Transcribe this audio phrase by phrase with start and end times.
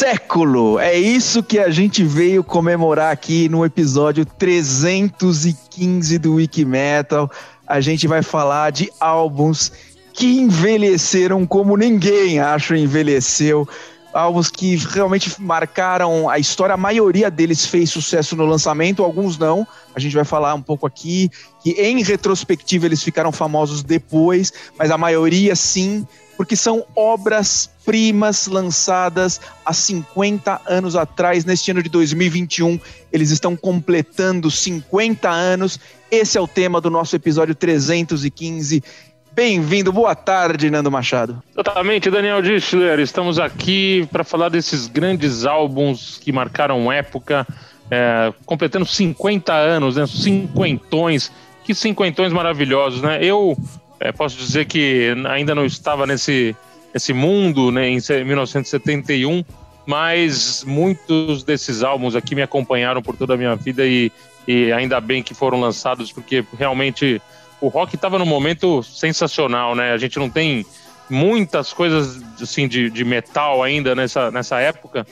[0.00, 0.78] Século!
[0.78, 7.30] É isso que a gente veio comemorar aqui no episódio 315 do Wikimetal.
[7.66, 9.70] A gente vai falar de álbuns
[10.14, 13.68] que envelheceram como ninguém, acho, envelheceu.
[14.10, 19.66] Álbuns que realmente marcaram a história, a maioria deles fez sucesso no lançamento, alguns não.
[19.94, 21.30] A gente vai falar um pouco aqui
[21.62, 26.06] que em retrospectiva eles ficaram famosos depois, mas a maioria sim
[26.40, 31.44] porque são obras-primas lançadas há 50 anos atrás.
[31.44, 32.80] Neste ano de 2021,
[33.12, 35.78] eles estão completando 50 anos.
[36.10, 38.82] Esse é o tema do nosso episódio 315.
[39.30, 41.42] Bem-vindo, boa tarde, Nando Machado.
[41.54, 43.00] Totalmente, Daniel Dischler.
[43.00, 47.46] Estamos aqui para falar desses grandes álbuns que marcaram época,
[47.90, 50.06] é, completando 50 anos, né?
[50.06, 51.30] Cinquentões.
[51.64, 53.22] Que cinquentões maravilhosos, né?
[53.22, 53.54] Eu
[54.00, 56.56] é, posso dizer que ainda não estava nesse,
[56.92, 59.44] nesse mundo né, em 1971,
[59.86, 64.10] mas muitos desses álbuns aqui me acompanharam por toda a minha vida e,
[64.48, 67.20] e ainda bem que foram lançados, porque realmente
[67.60, 69.92] o rock estava num momento sensacional, né?
[69.92, 70.64] A gente não tem
[71.08, 75.06] muitas coisas assim de, de metal ainda nessa, nessa época,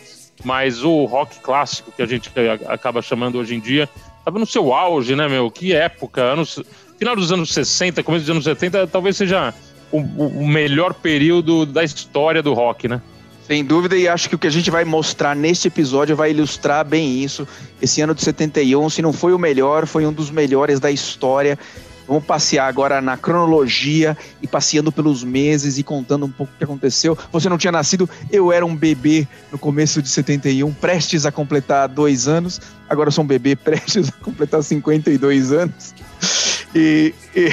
[0.44, 2.30] mas o rock clássico que a gente
[2.68, 5.50] acaba chamando hoje em dia estava no seu auge, né, meu?
[5.50, 6.62] Que época, anos
[6.98, 9.54] final dos anos 60, começo dos anos 70, talvez seja
[9.91, 13.00] o, o melhor período da história do rock, né?
[13.47, 16.84] Sem dúvida, e acho que o que a gente vai mostrar nesse episódio vai ilustrar
[16.84, 17.48] bem isso.
[17.81, 21.58] Esse ano de 71, se não foi o melhor, foi um dos melhores da história.
[22.06, 26.64] Vamos passear agora na cronologia e passeando pelos meses e contando um pouco o que
[26.64, 27.16] aconteceu.
[27.32, 31.88] Você não tinha nascido, eu era um bebê no começo de 71, prestes a completar
[31.88, 32.60] dois anos.
[32.88, 35.94] Agora eu sou um bebê prestes a completar 52 anos.
[36.74, 37.48] E, e,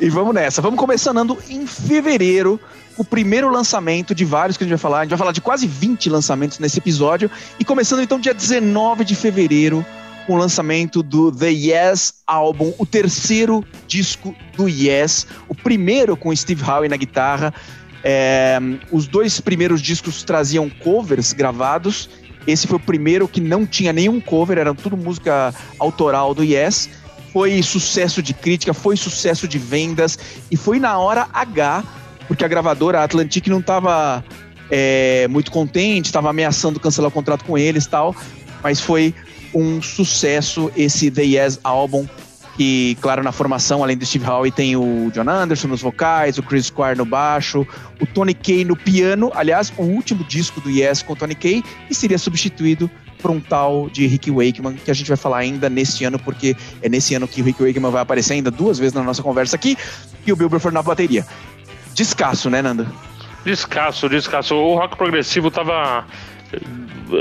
[0.06, 0.60] e vamos nessa.
[0.60, 2.60] Vamos começando em fevereiro
[2.96, 4.98] o primeiro lançamento de vários que a gente vai falar.
[4.98, 7.30] A gente vai falar de quase 20 lançamentos nesse episódio.
[7.58, 9.84] E começando então dia 19 de fevereiro,
[10.26, 16.34] com o lançamento do The Yes Album, o terceiro disco do Yes, o primeiro com
[16.34, 17.52] Steve Howe na guitarra.
[18.04, 18.58] É,
[18.90, 22.08] os dois primeiros discos traziam covers gravados.
[22.46, 26.90] Esse foi o primeiro que não tinha nenhum cover, era tudo música autoral do Yes.
[27.32, 30.18] Foi sucesso de crítica, foi sucesso de vendas
[30.50, 31.82] e foi na hora H,
[32.28, 34.22] porque a gravadora Atlantic não estava
[34.70, 38.14] é, muito contente, estava ameaçando cancelar o contrato com eles tal,
[38.62, 39.14] mas foi
[39.54, 42.06] um sucesso esse The Yes Album,
[42.56, 46.42] que, claro, na formação, além do Steve Howe, tem o John Anderson nos vocais, o
[46.42, 47.66] Chris Squire no baixo,
[48.00, 51.62] o Tony Kay no piano, aliás, o último disco do Yes com o Tony Kay,
[51.88, 52.90] e seria substituído
[53.22, 56.56] por um tal de Rick Wakeman, que a gente vai falar ainda neste ano, porque
[56.82, 59.56] é nesse ano que o Rick Wakeman vai aparecer ainda duas vezes na nossa conversa
[59.56, 59.78] aqui,
[60.26, 61.24] e o Bill Bruford na bateria.
[61.94, 62.86] Descasso, né, Nando?
[63.44, 64.54] Descasso, descasso.
[64.54, 66.06] O rock progressivo tava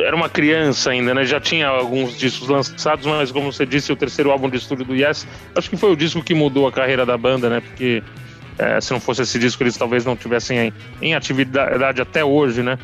[0.06, 1.26] era uma criança ainda, né?
[1.26, 4.96] Já tinha alguns discos lançados, mas como você disse, o terceiro álbum de estúdio do
[4.96, 7.60] Yes, acho que foi o disco que mudou a carreira da banda, né?
[7.62, 8.04] Porque
[8.58, 12.62] é, se não fosse esse disco, eles talvez não tivessem em, em atividade até hoje,
[12.62, 12.78] né?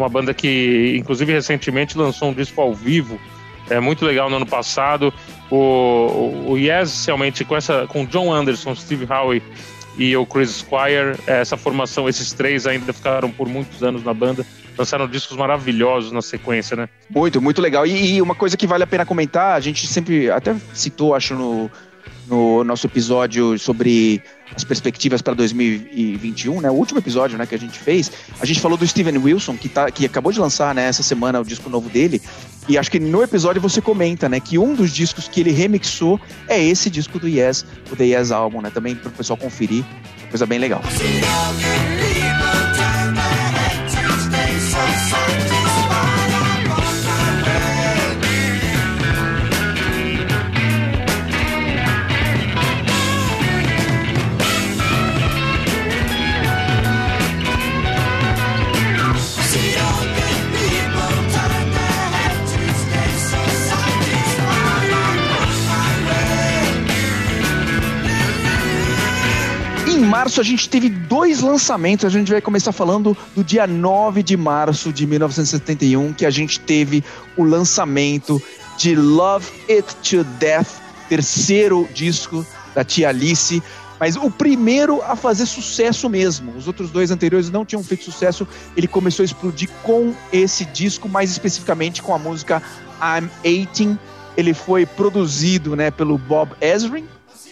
[0.00, 3.20] Uma banda que, inclusive, recentemente lançou um disco ao vivo,
[3.68, 5.12] é muito legal no ano passado.
[5.50, 9.42] O, o, Yes, realmente, com essa, com John Anderson, Steve Howe
[9.98, 14.46] e o Chris Squire, essa formação, esses três ainda ficaram por muitos anos na banda
[14.78, 16.88] lançaram discos maravilhosos na sequência, né?
[17.10, 17.86] Muito, muito legal.
[17.86, 21.34] E, e, uma coisa que vale a pena comentar, a gente sempre até citou, acho,
[21.34, 21.70] no,
[22.30, 24.22] no nosso episódio sobre
[24.54, 26.70] as perspectivas para 2021, né?
[26.70, 28.10] O último episódio, né, que a gente fez,
[28.40, 31.40] a gente falou do Steven Wilson, que, tá, que acabou de lançar, né, essa semana
[31.40, 32.22] o disco novo dele.
[32.68, 36.20] E acho que no episódio você comenta, né, que um dos discos que ele remixou
[36.48, 38.70] é esse disco do Yes, o The Yes Album, né?
[38.70, 39.84] Também para o pessoal conferir,
[40.30, 40.80] coisa bem legal.
[70.20, 72.04] Março a gente teve dois lançamentos.
[72.04, 76.60] A gente vai começar falando do dia 9 de março de 1971, que a gente
[76.60, 77.02] teve
[77.38, 78.40] o lançamento
[78.76, 80.68] de Love It to Death,
[81.08, 82.44] terceiro disco
[82.74, 83.62] da tia Alice,
[83.98, 86.54] mas o primeiro a fazer sucesso mesmo.
[86.54, 88.46] Os outros dois anteriores não tinham feito sucesso.
[88.76, 92.62] Ele começou a explodir com esse disco, mais especificamente com a música
[93.02, 93.98] I'm 18
[94.36, 97.04] ele foi produzido, né, pelo Bob Ezrin,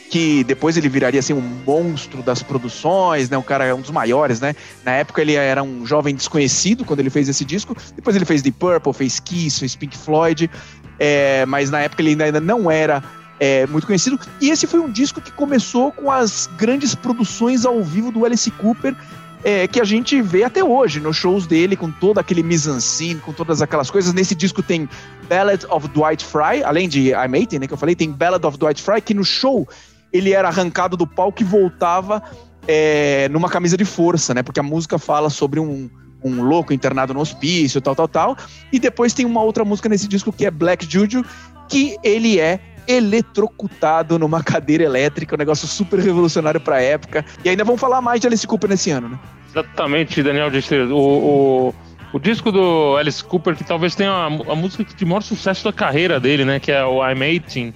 [0.08, 3.36] que depois ele viraria assim um monstro das produções, né?
[3.36, 4.54] Um cara um dos maiores, né?
[4.84, 7.76] Na época ele era um jovem desconhecido quando ele fez esse disco.
[7.94, 10.50] Depois ele fez The Purple, fez Kiss, fez Pink Floyd,
[10.98, 13.02] é, mas na época ele ainda não era
[13.38, 14.18] é, muito conhecido.
[14.40, 18.50] E esse foi um disco que começou com as grandes produções ao vivo do Alice
[18.52, 18.94] Cooper.
[19.44, 23.32] É, que a gente vê até hoje nos shows dele, com todo aquele mise-en-scène, com
[23.32, 24.12] todas aquelas coisas.
[24.12, 24.88] Nesse disco tem
[25.28, 28.58] Ballad of Dwight Fry, além de I'm 80, né, que eu falei, tem Ballad of
[28.58, 29.68] Dwight Fry, que no show
[30.12, 32.22] ele era arrancado do palco e voltava
[32.66, 34.42] é, numa camisa de força, né?
[34.42, 35.88] Porque a música fala sobre um,
[36.22, 38.36] um louco internado no hospício, tal, tal, tal.
[38.72, 41.24] E depois tem uma outra música nesse disco que é Black Juju,
[41.68, 47.24] que ele é eletrocutado numa cadeira elétrica, um negócio super revolucionário para a época.
[47.44, 49.18] E ainda vamos falar mais de Alice Cooper nesse ano, né?
[49.50, 50.50] Exatamente, Daniel
[50.90, 51.74] O, o,
[52.12, 55.72] o disco do Alice Cooper, que talvez tenha a, a música de maior sucesso da
[55.72, 56.60] carreira dele, né?
[56.60, 57.74] Que é o I'm 18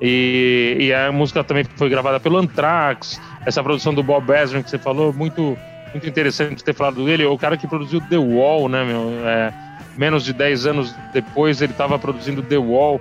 [0.00, 4.70] e, e, a música também foi gravada pelo Anthrax, essa produção do Bob Ezrin que
[4.70, 5.56] você falou, muito,
[5.92, 7.24] muito interessante ter falado dele.
[7.24, 9.10] O cara que produziu The Wall, né, meu?
[9.26, 9.52] É,
[9.96, 13.00] menos de 10 anos depois ele estava produzindo The Wall.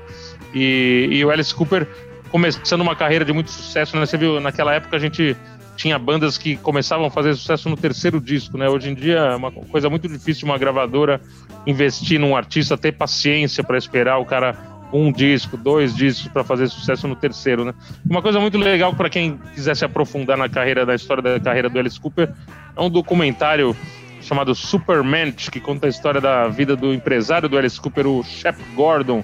[0.53, 1.87] E, e, o Alice Cooper
[2.29, 4.05] começando uma carreira de muito sucesso, né?
[4.05, 5.35] Você viu, naquela época a gente
[5.75, 8.69] tinha bandas que começavam a fazer sucesso no terceiro disco, né?
[8.69, 11.19] Hoje em dia é uma coisa muito difícil uma gravadora
[11.65, 16.67] investir num artista, ter paciência para esperar o cara um disco, dois discos para fazer
[16.67, 17.73] sucesso no terceiro, né?
[18.07, 21.69] Uma coisa muito legal para quem quiser se aprofundar na carreira, da história da carreira
[21.69, 22.31] do Alice Cooper,
[22.75, 23.75] é um documentário
[24.21, 28.57] chamado Superman, que conta a história da vida do empresário do Alice Cooper, o Shep
[28.75, 29.23] Gordon.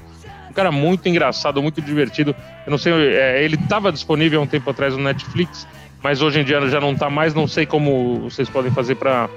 [0.50, 2.36] Um cara muito engraçado, muito divertido.
[2.66, 5.68] Eu não sei, é, ele estava disponível há um tempo atrás no Netflix,
[6.04, 7.34] mas hoje em dia já não está mais.
[7.34, 9.30] Não sei como vocês podem fazer para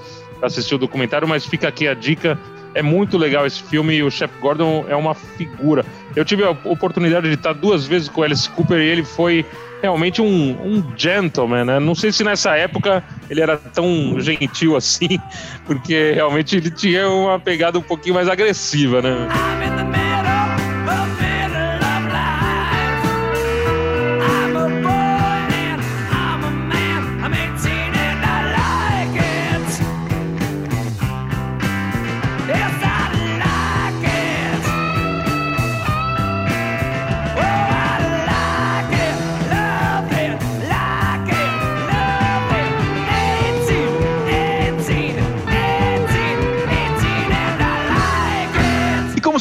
[0.42, 2.38] assistir o documentário, mas fica aqui a dica.
[2.74, 5.84] É muito legal esse filme e o Shep Gordon é uma figura.
[6.16, 9.44] Eu tive a oportunidade de estar duas vezes com o Alice Cooper e ele foi
[9.82, 11.80] realmente um, um gentleman, né?
[11.80, 15.18] Não sei se nessa época ele era tão gentil assim,
[15.66, 19.28] porque realmente ele tinha uma pegada um pouquinho mais agressiva, né?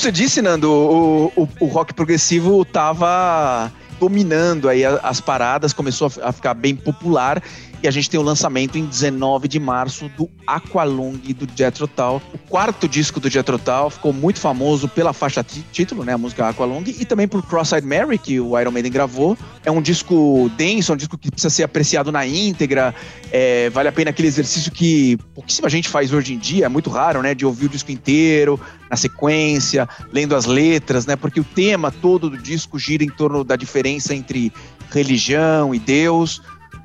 [0.02, 6.32] Você disse, Nando, o, o, o rock progressivo tava dominando aí as paradas, começou a
[6.32, 7.42] ficar bem popular
[7.84, 12.22] e a gente tem o lançamento em 19 de março do Aqualung do Jethro Tull.
[12.34, 16.48] O quarto disco do Jethro Tull ficou muito famoso pela faixa título, né, a música
[16.48, 19.38] Aqualung, e também por Cross-Eyed Mary, que o Iron Maiden gravou.
[19.66, 22.94] É um disco denso, é um disco que precisa ser apreciado na íntegra,
[23.32, 26.90] é, vale a pena aquele exercício que pouquíssima gente faz hoje em dia, é muito
[26.90, 28.60] raro, né, de ouvir o disco inteiro,
[28.90, 33.44] na sequência, lendo as letras, né, porque o tema todo do disco gira em torno
[33.44, 34.52] da diferença entre
[34.92, 36.42] religião e Deus,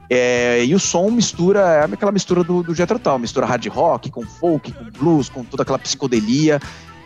[0.08, 4.22] é, e o som mistura, é aquela mistura do, do Jethro mistura hard rock com
[4.22, 6.60] folk, com blues, com toda aquela psicodelia,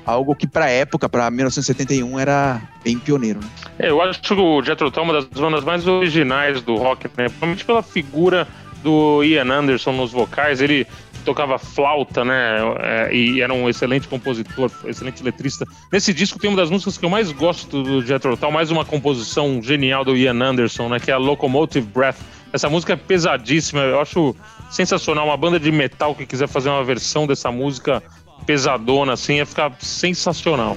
[0.05, 3.41] algo que para época, para 1971, era bem pioneiro.
[3.41, 3.49] Né?
[3.79, 7.07] É, eu acho que o Jethro Tull é uma das bandas mais originais do rock,
[7.17, 7.25] né?
[7.25, 8.47] Principalmente pela figura
[8.83, 10.87] do Ian Anderson nos vocais, ele
[11.25, 12.57] tocava flauta, né?
[12.81, 15.67] É, e era um excelente compositor, excelente letrista.
[15.93, 18.85] Nesse disco tem uma das músicas que eu mais gosto do Jethro Tull, mais uma
[18.85, 20.99] composição genial do Ian Anderson, né?
[20.99, 22.19] Que é a Locomotive Breath
[22.53, 24.35] essa música é pesadíssima, eu acho
[24.71, 25.27] sensacional.
[25.27, 28.03] Uma banda de metal que quiser fazer uma versão dessa música
[28.47, 30.77] pesadona assim, ia ficar sensacional.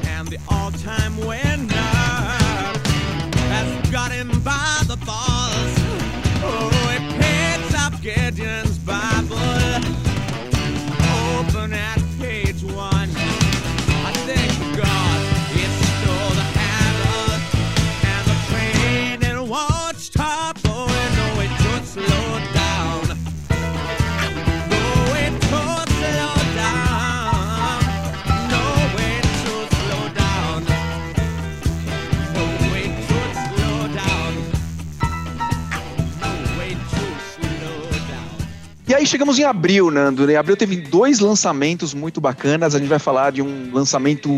[38.93, 40.29] E aí chegamos em abril, Nando.
[40.29, 42.75] Em abril teve dois lançamentos muito bacanas.
[42.75, 44.29] A gente vai falar de um lançamento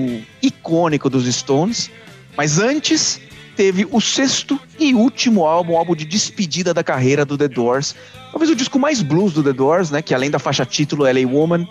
[0.42, 1.92] icônico dos Stones.
[2.38, 3.20] Mas antes,
[3.58, 7.98] teve o sexto e último álbum, álbum de despedida da carreira do The Doors.
[8.32, 10.02] Talvez o disco mais blues do The Doors, né?
[10.02, 11.68] Que além da faixa título LA Woman,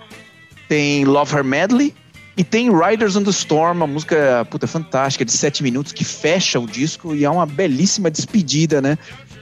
[0.68, 1.94] tem Love Her Madly,
[2.36, 6.58] E tem Riders on the Storm, uma música puta, fantástica, de sete minutos, que fecha
[6.58, 8.98] o disco e é uma belíssima despedida, né?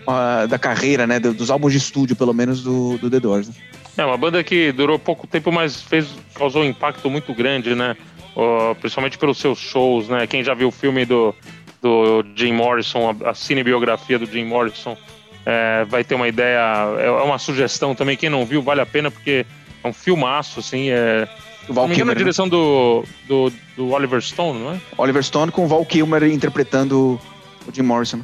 [0.07, 1.21] Uh, da carreira, né?
[1.21, 3.49] Dos álbuns de estúdio, pelo menos, do, do The Doors.
[3.49, 3.55] Né?
[3.97, 7.97] É, uma banda que durou pouco tempo, mas fez, causou um impacto muito grande, né?
[8.35, 10.27] Uh, principalmente pelos seus shows, né?
[10.27, 11.35] Quem já viu o filme do,
[11.81, 14.97] do Jim Morrison, a, a cinebiografia do Jim Morrison,
[15.45, 16.61] é, vai ter uma ideia,
[16.99, 18.17] é, é uma sugestão também.
[18.17, 19.45] Quem não viu, vale a pena, porque
[19.85, 21.29] é um filmaço, assim, é
[21.69, 22.19] o Val Kilmer, na né?
[22.19, 24.81] direção do, do, do, Oliver Stone, não é?
[24.97, 27.21] Oliver Stone com o Val Kilmer interpretando
[27.67, 28.23] o Jim Morrison.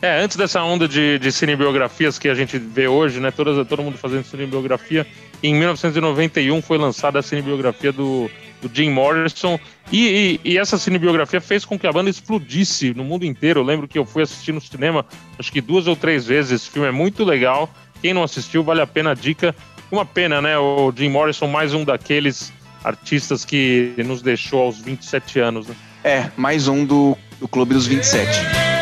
[0.00, 3.30] É, antes dessa onda de, de cinebiografias que a gente vê hoje, né?
[3.30, 5.06] Todas, todo mundo fazendo cinebiografia.
[5.42, 9.58] Em 1991 foi lançada a cinebiografia do, do Jim Morrison.
[9.90, 13.60] E, e, e, essa cinebiografia fez com que a banda explodisse no mundo inteiro.
[13.60, 15.06] Eu lembro que eu fui assistir no cinema,
[15.38, 16.52] acho que duas ou três vezes.
[16.52, 17.70] Esse filme é muito legal.
[18.02, 19.56] Quem não assistiu, vale a pena a dica.
[19.90, 20.58] Uma pena, né?
[20.58, 22.52] O Jim Morrison, mais um daqueles
[22.84, 25.74] artistas que nos deixou aos 27 anos, né?
[26.04, 28.75] É, mais um do, do Clube dos 27.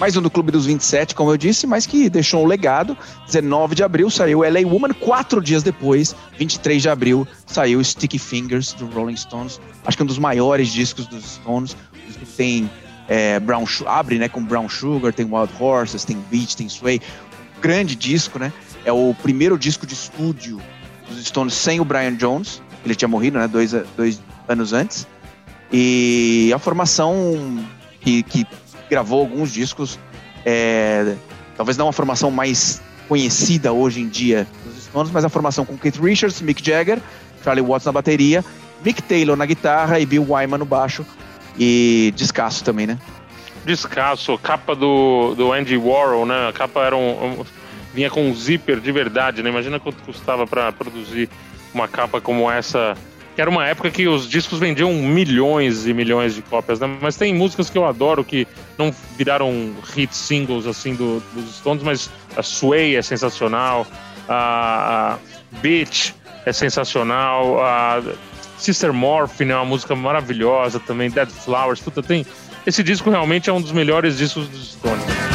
[0.00, 2.96] Mais um do Clube dos 27, como eu disse, mas que deixou um legado.
[3.26, 8.72] 19 de abril saiu LA Woman, quatro dias depois, 23 de abril, saiu Sticky Fingers,
[8.72, 9.60] do Rolling Stones.
[9.84, 11.76] Acho que é um dos maiores discos dos Stones.
[12.34, 12.70] Tem
[13.08, 16.98] é, Brown, abre né, com Brown Sugar, tem Wild Horses, tem Beach, tem Sway.
[17.58, 18.50] Um grande disco, né?
[18.86, 20.62] É o primeiro disco de estúdio
[21.10, 22.62] dos Stones sem o Brian Jones.
[22.86, 23.46] Ele tinha morrido, né?
[23.46, 25.06] Dois, dois anos antes.
[25.70, 27.62] E a formação
[28.00, 28.46] que, que
[28.90, 29.98] gravou alguns discos,
[30.44, 31.14] é,
[31.56, 35.78] talvez não a formação mais conhecida hoje em dia dos Stones, mas a formação com
[35.78, 37.00] Keith Richards, Mick Jagger,
[37.42, 38.44] Charlie Watts na bateria,
[38.84, 41.04] Mick Taylor na guitarra e Bill Wyman no baixo.
[41.58, 42.98] E descasso também, né?
[43.64, 46.48] Descasso, capa do, do Andy Warhol, né?
[46.48, 47.44] A capa era um, um
[47.92, 49.50] vinha com um zíper de verdade, né?
[49.50, 51.28] Imagina quanto custava para produzir
[51.74, 52.96] uma capa como essa
[53.40, 56.98] que era uma época que os discos vendiam milhões e milhões de cópias, né?
[57.00, 61.82] Mas tem músicas que eu adoro que não viraram hit singles assim do, dos Stones,
[61.82, 63.86] mas a Sway é sensacional,
[64.28, 65.16] a,
[65.62, 66.12] Bitch
[66.44, 68.02] é sensacional, a
[68.58, 72.26] Sister Morphine é uma música maravilhosa também, Dead Flowers, puta, tem...
[72.66, 75.29] Esse disco realmente é um dos melhores discos dos Stones.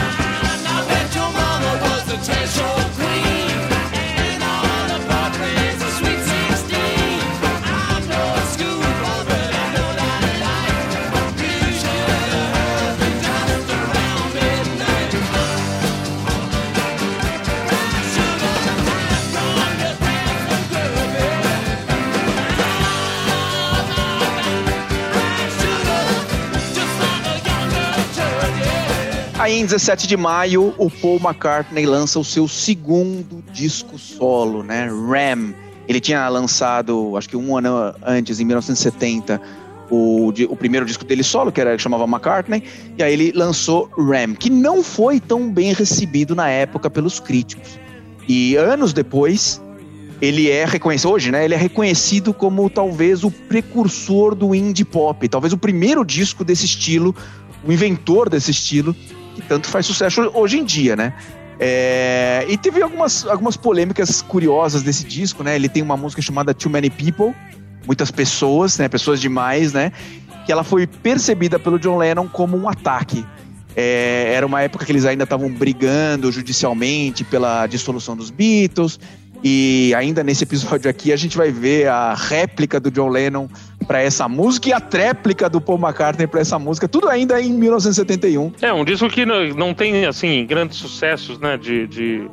[29.46, 34.88] Aí em 17 de maio, o Paul McCartney lança o seu segundo disco solo, né?
[34.88, 35.54] Ram.
[35.88, 39.40] Ele tinha lançado, acho que um ano antes, em 1970,
[39.92, 42.64] o, o primeiro disco dele solo, que, era, que chamava McCartney,
[42.98, 47.80] e aí ele lançou Ram, que não foi tão bem recebido na época pelos críticos.
[48.28, 49.62] E anos depois,
[50.24, 51.46] ele é reconhecido, hoje, né?
[51.46, 56.66] Ele é reconhecido como talvez o precursor do indie pop, talvez o primeiro disco desse
[56.66, 57.16] estilo,
[57.64, 58.96] o inventor desse estilo,
[59.36, 61.14] que tanto faz sucesso hoje em dia, né?
[61.60, 65.56] É, e teve algumas, algumas polêmicas curiosas desse disco, né?
[65.56, 67.34] Ele tem uma música chamada Too Many People,
[67.86, 68.88] muitas pessoas, né?
[68.88, 69.92] Pessoas demais, né?
[70.46, 73.26] Que ela foi percebida pelo John Lennon como um ataque.
[73.76, 79.00] É, era uma época que eles ainda estavam brigando judicialmente pela dissolução dos Beatles.
[79.44, 83.48] E ainda nesse episódio aqui a gente vai ver a réplica do John Lennon
[83.88, 87.54] para essa música e a tréplica do Paul McCartney para essa música, tudo ainda em
[87.54, 88.54] 1971.
[88.62, 92.28] É, um disco que não tem, assim, grandes sucessos, né, de, de,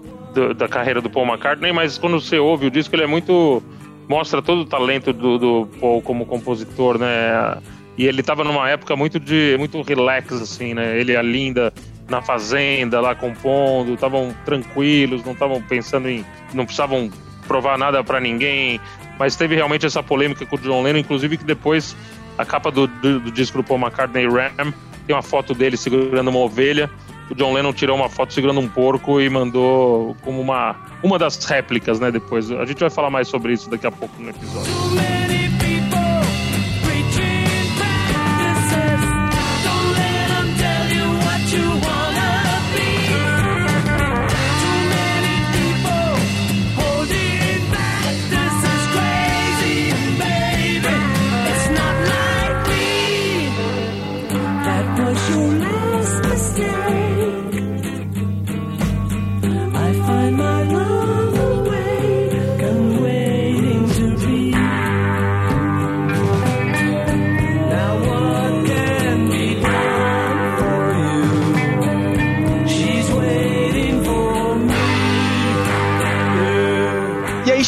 [0.56, 3.62] da carreira do Paul McCartney, mas quando você ouve o disco, ele é muito...
[4.08, 7.58] mostra todo o talento do, do Paul como compositor, né,
[7.98, 11.72] e ele estava numa época muito de muito relax, assim, né, ele a Linda
[12.12, 16.24] na fazenda lá compondo, estavam tranquilos, não estavam pensando em...
[16.52, 17.10] não precisavam
[17.48, 18.78] provar nada para ninguém,
[19.18, 21.96] mas teve realmente essa polêmica com o John Lennon, inclusive que depois
[22.36, 24.72] a capa do, do, do disco do Paul McCartney Ram
[25.06, 26.88] tem uma foto dele segurando uma ovelha.
[27.30, 31.42] o John Lennon tirou uma foto segurando um porco e mandou como uma, uma das
[31.44, 32.10] réplicas, né?
[32.10, 32.50] Depois.
[32.52, 35.41] A gente vai falar mais sobre isso daqui a pouco no episódio.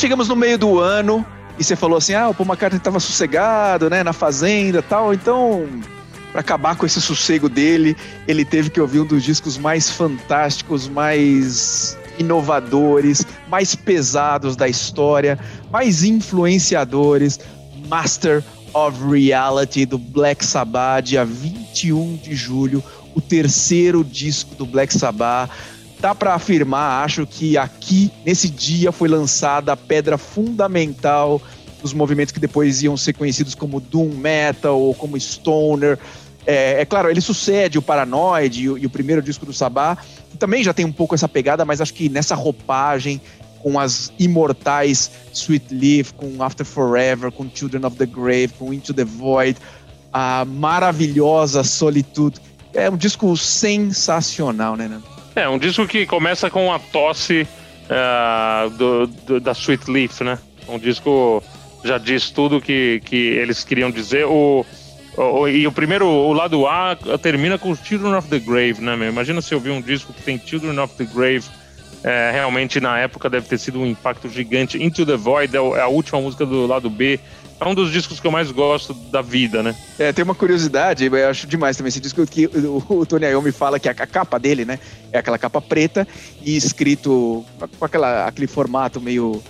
[0.04, 1.24] Chegamos no meio do ano
[1.58, 5.14] e você falou assim: ah, o Paul McCartney estava sossegado, né, na fazenda tal.
[5.14, 5.66] Então,
[6.30, 7.96] para acabar com esse sossego dele,
[8.28, 15.38] ele teve que ouvir um dos discos mais fantásticos, mais inovadores, mais pesados da história,
[15.72, 17.40] mais influenciadores,
[17.88, 18.44] Master
[18.74, 22.84] of Reality do Black Sabbath, dia 21 de julho,
[23.14, 25.50] o terceiro disco do Black Sabbath
[26.00, 31.40] dá para afirmar, acho que aqui, nesse dia, foi lançada a pedra fundamental
[31.80, 35.98] dos movimentos que depois iam ser conhecidos como Doom Metal ou como Stoner.
[36.46, 39.96] É, é claro, ele sucede o Paranoid e o, e o primeiro disco do Sabá,
[40.30, 43.20] que também já tem um pouco essa pegada, mas acho que nessa roupagem,
[43.62, 48.92] com as imortais Sweet Leaf, com After Forever, com Children of the Grave, com Into
[48.92, 49.58] the Void,
[50.12, 52.40] a maravilhosa Solitude.
[52.72, 55.13] É um disco sensacional, né, Nando?
[55.36, 57.46] É, um disco que começa com a tosse
[57.84, 60.38] uh, do, do, da Sweet Leaf, né?
[60.68, 61.42] Um disco
[61.84, 64.26] já diz tudo que, que eles queriam dizer.
[64.26, 64.64] O,
[65.16, 69.08] o, e o primeiro, o lado A termina com Children of the Grave, né, meu?
[69.08, 71.44] Imagina se ouvir um disco que tem Children of the Grave.
[72.04, 74.82] É, realmente, na época, deve ter sido um impacto gigante.
[74.82, 77.18] Into the Void é, é a última música do lado B
[77.60, 79.74] é um dos discos que eu mais gosto da vida, né?
[79.98, 83.52] É, tem uma curiosidade, eu acho demais também esse disco, que o, o Tony Iommi
[83.52, 84.78] fala que a, a, capa dele, né,
[85.12, 86.06] é aquela capa preta
[86.42, 87.44] e escrito
[87.78, 89.42] com aquela, aquele formato meio,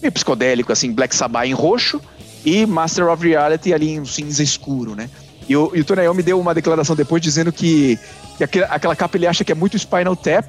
[0.00, 2.00] meio psicodélico, assim, Black Sabbath em roxo
[2.44, 5.10] e Master of Reality ali em cinza escuro, né?
[5.48, 7.98] E o, e o Tony Iommi deu uma declaração depois dizendo que,
[8.36, 10.44] que aquela, aquela capa ele acha que é muito Spinal Tap,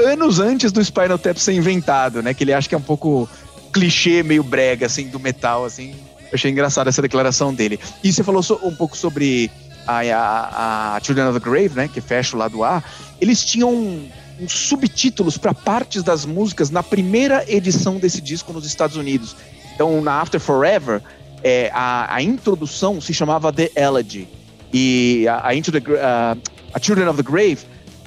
[0.00, 2.32] anos antes do Spinal Tap ser inventado, né?
[2.32, 3.28] Que ele acha que é um pouco
[3.72, 5.94] clichê, meio brega, assim, do metal, assim.
[6.30, 7.78] Eu achei engraçada essa declaração dele.
[8.02, 9.50] E você falou so, um pouco sobre
[9.86, 11.88] a, a, a, Children of the Grave, né?
[11.92, 12.82] Que fecha o lado A.
[13.20, 14.02] Eles tinham
[14.48, 19.36] subtítulos para partes das músicas na primeira edição desse disco nos Estados Unidos.
[19.74, 21.02] Então, na After Forever,
[21.42, 24.28] é, a, a introdução se chamava The Elegy.
[24.72, 26.38] E a, a, Into the, uh,
[26.74, 27.58] a Children of the Grave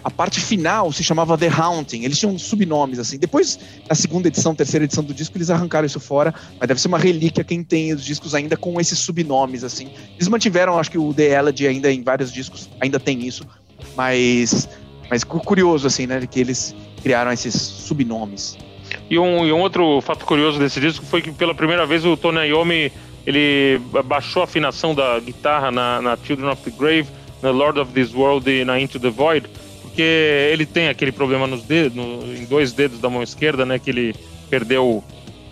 [0.10, 2.04] a parte final se chamava The Haunting.
[2.04, 3.18] Eles tinham subnomes, assim.
[3.20, 6.88] Depois, na segunda edição, terceira edição do disco, eles arrancaram isso fora, mas deve ser
[6.88, 9.90] uma relíquia quem tem os discos ainda com esses subnomes, assim.
[10.16, 13.46] Eles mantiveram, acho que o The Elegy ainda em vários discos, ainda tem isso,
[13.96, 14.68] mas,
[15.10, 18.58] mas curioso, assim, né, que eles criaram esses subnomes.
[19.10, 22.18] E um, e um outro fato curioso desse disco foi que pela primeira vez o
[22.18, 22.92] Tony Iommi
[23.28, 27.08] ele baixou a afinação da guitarra na, na Children of the Grave,
[27.44, 29.48] na Lord of This World e na Into the Void,
[30.00, 33.78] porque ele tem aquele problema nos dedos, no, em dois dedos da mão esquerda, né?
[33.78, 34.16] Que ele
[34.50, 35.04] perdeu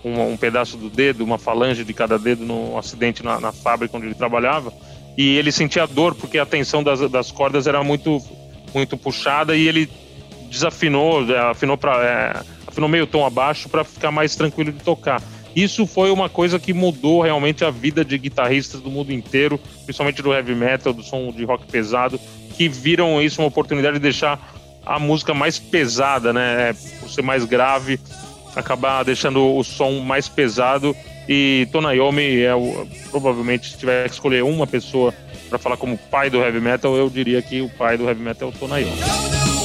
[0.06, 3.98] um, um, pedaço do dedo, uma falange de cada dedo num acidente na, na, fábrica
[3.98, 4.72] onde ele trabalhava.
[5.18, 8.22] E ele sentia dor porque a tensão das, das cordas era muito,
[8.74, 9.90] muito puxada e ele
[10.50, 15.22] desafinou, é, afinou para é, afinou meio tom abaixo para ficar mais tranquilo de tocar.
[15.54, 20.22] Isso foi uma coisa que mudou realmente a vida de guitarristas do mundo inteiro, principalmente
[20.22, 22.18] do heavy metal, do som de rock pesado,
[22.58, 24.40] que viram isso uma oportunidade de deixar
[24.86, 26.70] a música mais pesada, né?
[26.70, 28.00] É, por ser mais grave,
[28.56, 30.96] acabar deixando o som mais pesado.
[31.30, 35.14] E Tonayomi é o, provavelmente se tiver que escolher uma pessoa
[35.50, 38.50] para falar como pai do heavy metal, eu diria que o pai do heavy metal
[38.50, 39.57] é o Tonayomi.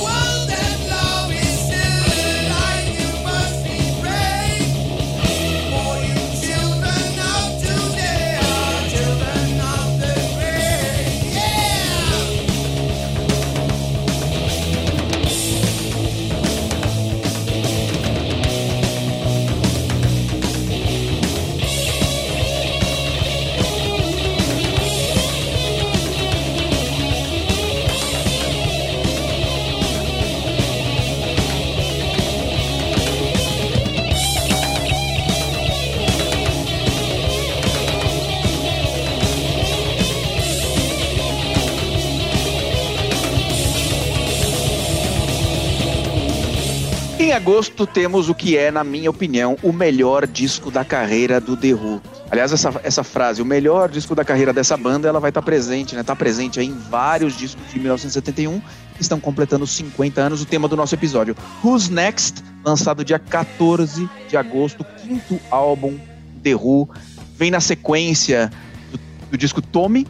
[47.32, 51.56] Em agosto temos o que é, na minha opinião, o melhor disco da carreira do
[51.56, 52.02] The Who.
[52.30, 55.44] Aliás, essa, essa frase, o melhor disco da carreira dessa banda, ela vai estar tá
[55.46, 56.02] presente, né?
[56.02, 58.60] Tá presente em vários discos de 1971
[58.94, 60.42] que estão completando 50 anos.
[60.42, 65.98] O tema do nosso episódio, Who's Next, lançado dia 14 de agosto, quinto álbum
[66.42, 66.90] The Who.
[67.38, 68.50] Vem na sequência
[68.90, 70.06] do, do disco Tommy,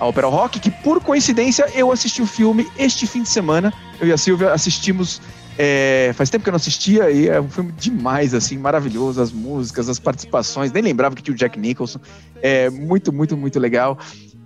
[0.00, 3.72] a ópera rock, que por coincidência eu assisti o filme este fim de semana.
[4.00, 5.20] Eu e a Silvia assistimos.
[5.56, 9.20] É, faz tempo que eu não assistia e é um filme demais, assim, maravilhoso.
[9.20, 12.00] As músicas, as participações, nem lembrava que tinha o Jack Nicholson.
[12.42, 13.98] É muito, muito, muito legal.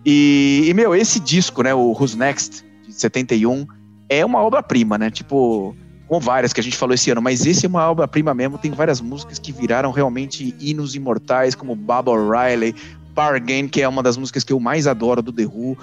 [0.05, 3.67] E, e meu, esse disco, né, o Who's Next, de 71,
[4.09, 5.11] é uma obra-prima, né?
[5.11, 5.75] Tipo,
[6.07, 8.59] com várias que a gente falou esse ano, mas esse é uma obra-prima mesmo.
[8.59, 12.75] Tem várias músicas que viraram realmente hinos imortais, como Baba O'Reilly,
[13.15, 15.77] Bargain, que é uma das músicas que eu mais adoro do The Who,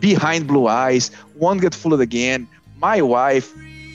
[0.00, 1.10] Behind Blue Eyes,
[1.40, 3.54] Won't Get Fooled Again, My Wife.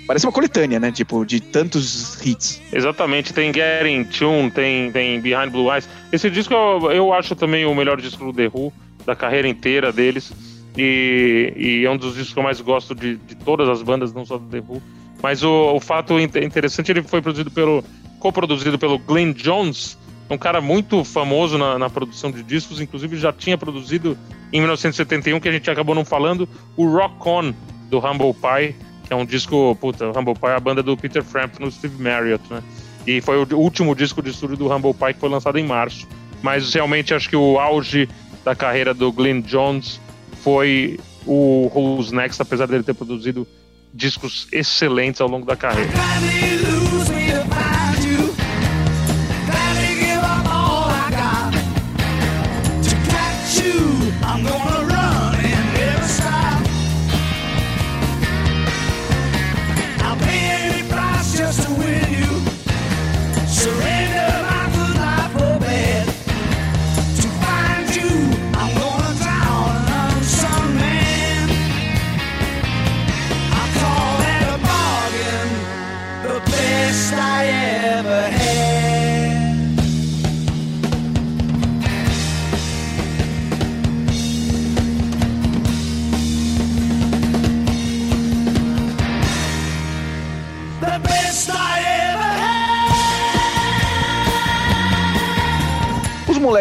[0.10, 0.92] Parece uma coletânea, né?
[0.92, 2.60] Tipo, de tantos hits.
[2.74, 5.88] Exatamente, tem Getting Tune, tem, tem Behind Blue Eyes.
[6.12, 8.74] Esse disco eu, eu acho também o melhor disco do The Who,
[9.06, 10.34] da carreira inteira deles.
[10.76, 14.12] E, e é um dos discos que eu mais gosto de, de todas as bandas,
[14.12, 14.82] não só do The Who.
[15.22, 17.84] Mas o, o fato interessante, ele foi produzido pelo,
[18.18, 19.96] coproduzido pelo Glenn Jones,
[20.28, 24.18] um cara muito famoso na, na, produção de discos, inclusive já tinha produzido
[24.52, 27.54] em 1971, que a gente acabou não falando, o Rock On,
[27.92, 31.66] do Humble Pie, que é um disco, puta, Humble Pie a banda do Peter Frampton
[31.66, 32.62] no Steve Marriott, né?
[33.08, 36.08] E foi o último disco de estúdio do Humble Pie que foi lançado em março.
[36.44, 38.08] Mas realmente acho que o auge
[38.46, 40.00] da carreira do Glenn Jones
[40.44, 43.48] foi o Who's Next, apesar dele ter produzido
[43.92, 45.90] discos excelentes ao longo da carreira.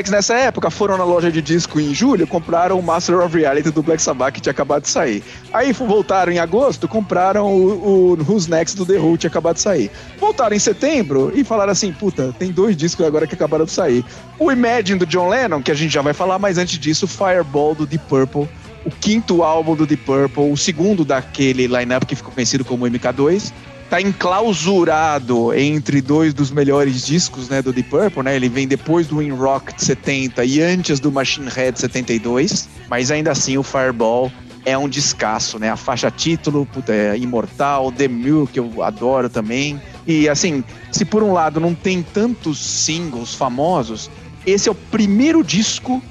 [0.09, 3.71] Moleques nessa época foram na loja de disco em julho, compraram o Master of Reality
[3.71, 5.23] do Black Sabbath que tinha acabado de sair.
[5.53, 9.57] Aí voltaram em agosto, compraram o, o Who's Next do The Who que tinha acabado
[9.57, 9.90] de sair.
[10.18, 14.05] Voltaram em setembro e falaram assim: puta, tem dois discos agora que acabaram de sair.
[14.38, 17.75] O Imagine do John Lennon, que a gente já vai falar, mas antes disso, Fireball
[17.75, 18.49] do Deep Purple.
[18.85, 23.53] O quinto álbum do Deep Purple, o segundo daquele lineup que ficou conhecido como MK2
[23.88, 28.37] tá enclausurado entre dois dos melhores discos, né, do Deep Purple, né?
[28.37, 33.11] Ele vem depois do In Rock de 70 e antes do Machine Head 72, mas
[33.11, 34.31] ainda assim o Fireball
[34.64, 35.70] é um descasso, né?
[35.70, 39.81] A faixa título, puta, é imortal, The Mule, que eu adoro também.
[40.07, 44.11] E assim, se por um lado não tem tantos singles famosos,
[44.46, 46.03] esse é o primeiro disco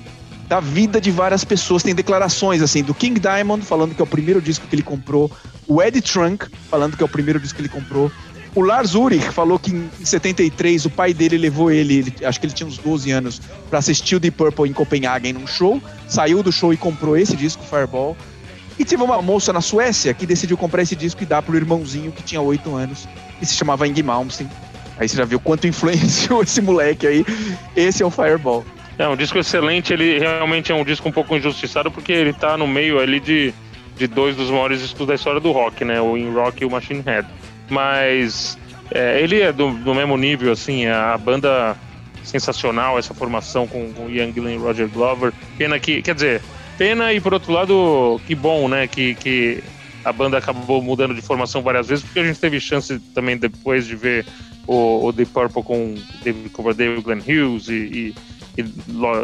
[0.48, 1.84] da vida de várias pessoas.
[1.84, 5.32] Tem declarações assim do King Diamond falando que é o primeiro disco que ele comprou,
[5.68, 8.12] o Eddie Trunk falando que é o primeiro disco que ele comprou.
[8.56, 12.48] O Lars Ulrich falou que em 73 o pai dele levou ele, ele acho que
[12.48, 15.80] ele tinha uns 12 anos, para assistir o Deep Purple em Copenhagen num show.
[16.08, 18.18] Saiu do show e comprou esse disco, Fireball.
[18.80, 22.12] E teve uma moça na Suécia que decidiu comprar esse disco e dar pro irmãozinho
[22.12, 23.08] que tinha 8 anos
[23.40, 24.50] e se chamava Ing Malmsteen.
[24.98, 27.26] Aí você já viu quanto influenciou esse moleque aí.
[27.76, 28.66] Esse é o Fireball.
[29.00, 32.58] É um disco excelente, ele realmente é um disco um pouco injustiçado porque ele tá
[32.58, 33.54] no meio ali de,
[33.96, 36.02] de dois dos maiores discos da história do rock, né?
[36.02, 37.28] O In Rock e o Machine Head.
[37.70, 38.58] Mas
[38.92, 41.78] é, ele é do, do, mesmo nível, assim, a banda
[42.24, 45.32] sensacional, essa formação com, com Ian Gillan e Roger Glover.
[45.58, 46.42] Pena que, quer dizer,
[46.78, 48.88] pena e por outro lado, que bom, né?
[48.88, 49.64] Que, que
[50.04, 53.86] a banda acabou mudando de formação várias vezes, porque a gente teve chance também depois
[53.86, 54.26] de ver
[54.66, 58.16] o, o Deep Purple com David Coverdale Glenn Hughes e, e
[58.58, 58.66] que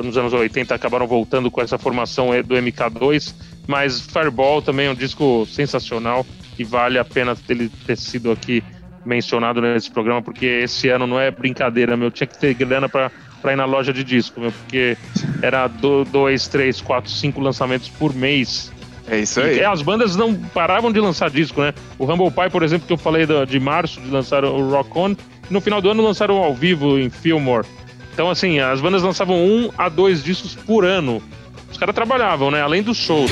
[0.04, 3.34] nos anos 80 acabaram voltando com essa formação do MK2,
[3.68, 6.24] mas Fireball também é um disco sensacional
[6.58, 8.64] e vale a pena ele ter sido aqui
[9.04, 13.12] mencionado nesse programa, porque esse ano não é brincadeira, meu, tinha que ter grana para
[13.52, 14.96] ir na loja de disco, meu, porque
[15.42, 18.72] era do, dois, três, quatro, cinco lançamentos por mês.
[19.08, 19.58] É isso aí.
[19.58, 21.74] E as bandas não paravam de lançar disco, né?
[21.98, 25.16] O Humble Pie, por exemplo, que eu falei de março, de lançar o Rock On,
[25.50, 27.68] no final do ano lançaram ao vivo em Fillmore.
[28.14, 31.22] Então, assim, as bandas lançavam um a dois discos por ano.
[31.72, 32.62] Os caras trabalhavam, né?
[32.62, 33.32] Além dos shows.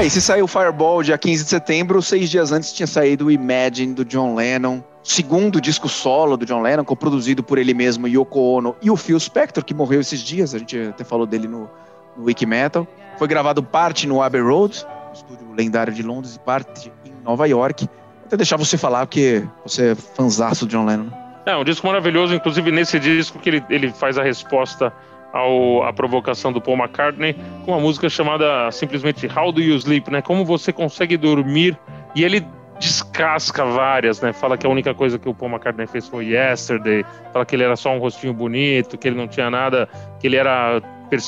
[0.00, 3.92] Aí, se saiu Fireball dia 15 de setembro, seis dias antes tinha saído o Imagine
[3.92, 8.74] do John Lennon, segundo disco solo do John Lennon, coproduzido por ele mesmo, Yoko Ono
[8.80, 11.68] e o Phil Spector, que morreu esses dias, a gente até falou dele no,
[12.16, 12.88] no Wiki Metal.
[13.18, 17.84] Foi gravado parte no Abbey Road, estúdio lendário de Londres, e parte em Nova York.
[17.84, 21.10] Vou até deixar você falar, porque você é fanzaço do John Lennon.
[21.44, 24.90] É, um disco maravilhoso, inclusive nesse disco que ele, ele faz a resposta
[25.32, 30.10] ao, à provocação do Paul McCartney com uma música chamada simplesmente How Do You Sleep,
[30.10, 30.22] né?
[30.22, 31.78] Como você consegue dormir?
[32.14, 32.44] E ele
[32.80, 34.32] descasca várias, né?
[34.32, 37.62] Fala que a única coisa que o Paul McCartney fez foi Yesterday, fala que ele
[37.62, 39.88] era só um rostinho bonito, que ele não tinha nada,
[40.18, 40.80] que ele era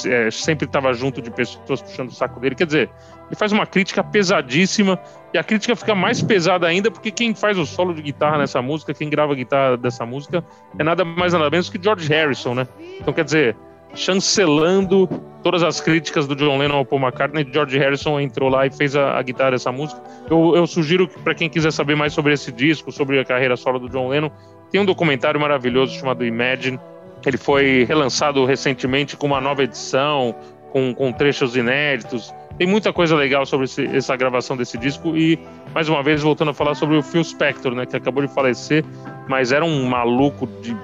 [0.07, 2.55] é, sempre estava junto de pessoas puxando o saco dele.
[2.55, 2.91] Quer dizer,
[3.27, 4.99] ele faz uma crítica pesadíssima
[5.35, 8.63] e a crítica fica mais pesada ainda porque quem faz o solo de guitarra nessa
[8.63, 10.45] música, quem grava a guitarra dessa música,
[10.79, 12.67] é nada mais nada menos que George Harrison, né?
[13.01, 13.57] Então, quer dizer,
[13.95, 15.09] chancelando
[15.43, 18.95] todas as críticas do John Lennon ao Paul McCartney, George Harrison entrou lá e fez
[18.95, 20.01] a, a guitarra dessa música.
[20.31, 23.57] Eu, eu sugiro que para quem quiser saber mais sobre esse disco, sobre a carreira
[23.57, 24.31] solo do John Lennon,
[24.71, 26.79] tem um documentário maravilhoso chamado Imagine.
[27.27, 30.35] Ele foi relançado recentemente com uma nova edição,
[30.71, 32.33] com, com trechos inéditos.
[32.59, 35.39] Tem muita coisa legal sobre esse, essa gravação desse disco e,
[35.75, 38.85] mais uma vez, voltando a falar sobre o Phil Spector, né, que acabou de falecer,
[39.29, 40.77] mas era um maluco de...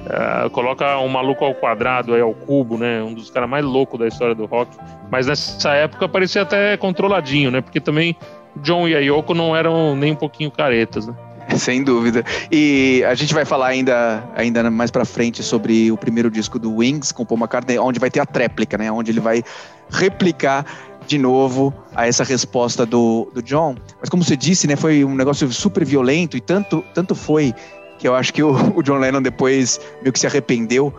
[0.00, 3.02] Uh, coloca um maluco ao quadrado, aí, ao cubo, né?
[3.02, 4.74] Um dos caras mais loucos da história do rock.
[5.10, 7.60] Mas nessa época parecia até controladinho, né?
[7.60, 8.16] Porque também
[8.56, 11.14] John e a Yoko não eram nem um pouquinho caretas, né?
[11.56, 12.24] Sem dúvida.
[12.50, 16.76] E a gente vai falar ainda, ainda mais pra frente sobre o primeiro disco do
[16.76, 18.90] Wings com Paul McCartney, onde vai ter a tréplica, né?
[18.90, 19.42] Onde ele vai
[19.90, 20.64] replicar
[21.06, 23.74] de novo a essa resposta do, do John.
[24.00, 24.76] Mas como você disse, né?
[24.76, 27.52] Foi um negócio super violento e tanto, tanto foi
[28.00, 30.92] que eu acho que o, o John Lennon depois meio que se arrependeu.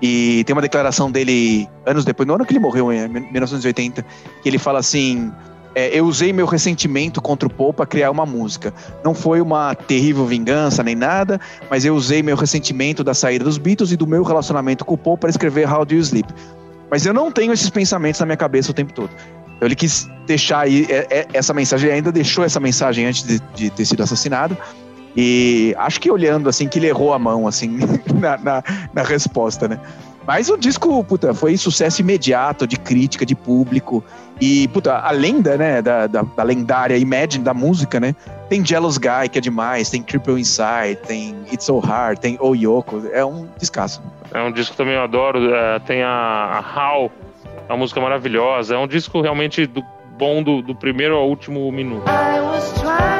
[0.00, 4.04] E tem uma declaração dele anos depois, no ano que ele morreu, em 1980,
[4.42, 5.32] que ele fala assim:
[5.74, 8.72] é, Eu usei meu ressentimento contra o Paul para criar uma música.
[9.02, 11.40] Não foi uma terrível vingança nem nada,
[11.70, 14.98] mas eu usei meu ressentimento da saída dos Beatles e do meu relacionamento com o
[14.98, 16.28] Paul para escrever How Do You Sleep.
[16.90, 19.10] Mas eu não tenho esses pensamentos na minha cabeça o tempo todo.
[19.56, 23.22] Então ele quis deixar aí é, é, essa mensagem, ele ainda deixou essa mensagem antes
[23.22, 24.56] de, de ter sido assassinado.
[25.16, 27.78] E acho que olhando assim que ele errou a mão assim
[28.18, 29.80] na, na, na resposta, né?
[30.26, 34.02] Mas o disco, puta, foi sucesso imediato de crítica, de público.
[34.40, 38.14] E, puta, a lenda, né, da, da, da, lendária Imagine da música, né?
[38.48, 42.54] Tem Jealous Guy, que é demais, tem Triple Inside, tem It's So Hard, tem Oh
[42.54, 43.02] Yoko.
[43.12, 44.02] É um descasso.
[44.32, 45.54] É um disco que também eu adoro.
[45.54, 47.12] É, tem a, a How,
[47.68, 48.74] a música maravilhosa.
[48.74, 49.84] É um disco realmente do,
[50.18, 52.08] bom do, do primeiro ao último minuto.
[52.08, 53.13] I was trying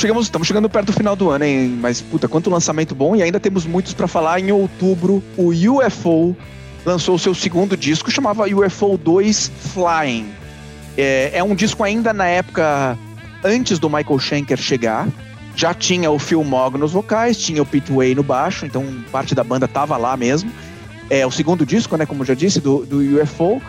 [0.00, 1.78] chegamos, estamos chegando perto do final do ano, hein?
[1.80, 4.40] Mas, puta, quanto lançamento bom e ainda temos muitos para falar.
[4.40, 6.34] Em outubro, o UFO
[6.84, 10.28] lançou o seu segundo disco, chamava UFO 2 Flying.
[10.96, 12.98] É, é um disco ainda na época
[13.44, 15.06] antes do Michael Schenker chegar.
[15.54, 19.34] Já tinha o Phil Mogg nos vocais, tinha o Pete Way no baixo, então parte
[19.34, 20.50] da banda tava lá mesmo.
[21.10, 23.60] É o segundo disco, né, como já disse, do, do UFO.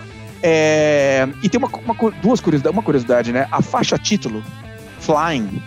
[0.41, 3.48] É, e tem uma, uma, duas curiosidades, uma curiosidade, né?
[3.52, 4.44] A faixa título,
[5.00, 5.62] Flying,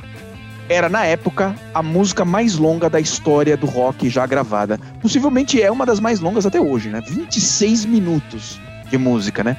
[0.69, 4.79] era, na época, a música mais longa da história do rock já gravada.
[5.01, 7.03] Possivelmente é uma das mais longas até hoje, né?
[7.07, 9.57] 26 minutos de música, né?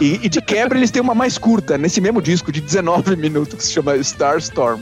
[0.00, 3.54] E, e de quebra eles têm uma mais curta, nesse mesmo disco, de 19 minutos,
[3.54, 4.80] que se chama Starstorm.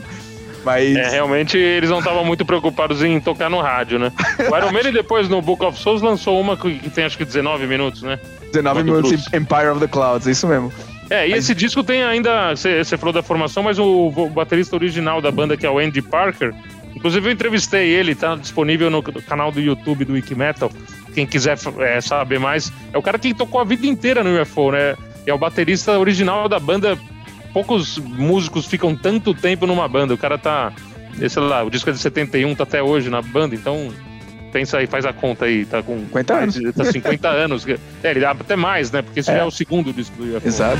[0.63, 0.95] Mas...
[0.95, 4.11] É, realmente eles não estavam muito preocupados em tocar no rádio, né?
[4.49, 7.67] O Iron Maiden depois no Book of Souls lançou uma que tem acho que 19
[7.67, 8.17] minutos, né?
[8.53, 10.71] 19 minutos Empire of the Clouds, é isso mesmo.
[11.13, 12.55] É, e esse disco tem ainda.
[12.55, 16.01] Você falou da formação, mas o, o, baterista original da banda, que é o Andy
[16.01, 16.55] Parker,
[16.95, 20.71] inclusive eu entrevistei ele, tá disponível no canal do YouTube do Wikimetal.
[21.13, 24.71] Quem quiser é, saber mais, é o cara que tocou a vida inteira no UFO,
[24.71, 24.95] né?
[25.23, 26.97] É o baterista original da banda.
[27.53, 30.15] Poucos músicos ficam tanto tempo numa banda.
[30.15, 30.73] O cara tá.
[31.29, 33.93] Sei lá, o disco é de 71, tá até hoje na banda, então
[34.53, 36.59] pensa aí, faz a conta aí, tá com 50 anos.
[36.77, 37.67] Tá 50 anos.
[37.67, 39.01] É, ele dá até mais, né?
[39.01, 39.35] Porque esse é.
[39.35, 40.47] já é o segundo disco do UFO.
[40.47, 40.79] Exato.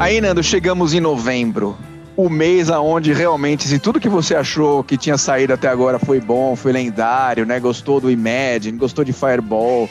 [0.00, 1.76] Aí, Nando, chegamos em novembro.
[2.16, 6.20] O mês aonde realmente, se tudo que você achou que tinha saído até agora foi
[6.20, 7.58] bom, foi lendário, né?
[7.58, 9.90] Gostou do Imagine, gostou de Fireball,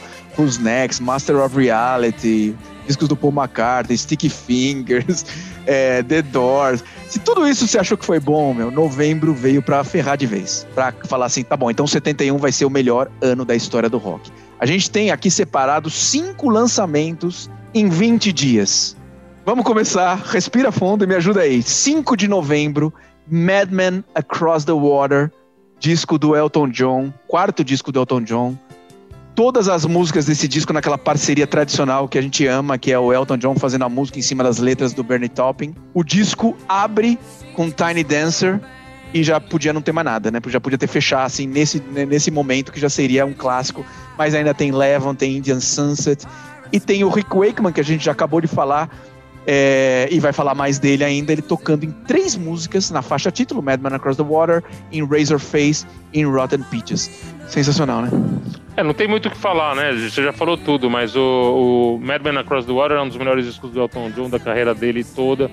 [0.60, 5.26] Next, Master of Reality, discos do Paul McCartney, Sticky Fingers,
[5.66, 6.82] é, The Doors.
[7.06, 10.66] Se tudo isso você achou que foi bom, meu, novembro veio pra ferrar de vez.
[10.74, 13.98] Pra falar assim, tá bom, então 71 vai ser o melhor ano da história do
[13.98, 14.30] rock.
[14.58, 18.97] A gente tem aqui separado cinco lançamentos em 20 dias.
[19.48, 20.14] Vamos começar.
[20.26, 21.62] Respira fundo e me ajuda aí.
[21.62, 22.92] 5 de novembro,
[23.26, 25.32] Madman Across the Water,
[25.80, 28.58] disco do Elton John, quarto disco do Elton John.
[29.34, 33.10] Todas as músicas desse disco naquela parceria tradicional que a gente ama, que é o
[33.10, 35.74] Elton John fazendo a música em cima das letras do Bernie Taupin.
[35.94, 37.18] O disco abre
[37.54, 38.60] com Tiny Dancer
[39.14, 40.40] e já podia não ter mais nada, né?
[40.46, 43.82] Já podia ter fechado assim nesse, nesse momento que já seria um clássico,
[44.18, 46.26] mas ainda tem Levon, tem Indian Sunset
[46.72, 48.90] e tem o Rick Wakeman que a gente já acabou de falar,
[49.50, 53.62] é, e vai falar mais dele ainda, ele tocando em três músicas na faixa título,
[53.62, 57.10] Madman Across the Water, em Razor Face e em Rotten Peaches.
[57.48, 58.10] Sensacional, né?
[58.76, 59.90] É, não tem muito o que falar, né?
[59.94, 63.46] Você já falou tudo, mas o, o Madman Across the Water é um dos melhores
[63.46, 65.50] discos do Elton John da carreira dele toda.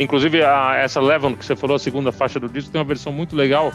[0.00, 3.12] Inclusive, a, essa Levon que você falou, a segunda faixa do disco, tem uma versão
[3.12, 3.72] muito legal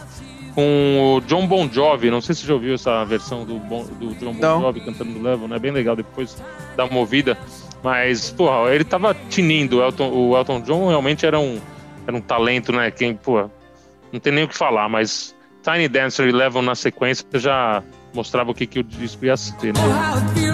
[0.53, 2.11] com o John Bon Jovi.
[2.11, 4.61] Não sei se você já ouviu essa versão do, bon, do John Bon não.
[4.63, 5.59] Jovi cantando do Levon, é né?
[5.59, 5.95] bem legal.
[5.95, 6.35] Depois
[6.75, 7.37] dá uma ouvida.
[7.83, 9.77] Mas, porra, ele tava tinindo.
[9.77, 11.59] O Elton, o Elton John realmente era um,
[12.05, 12.91] era um talento, né?
[12.91, 13.49] Quem, pô,
[14.11, 18.51] não tem nem o que falar, mas Tiny Dancer e Levon na sequência já mostrava
[18.51, 19.73] o que, que o disco ia ser.
[19.73, 20.50] Né?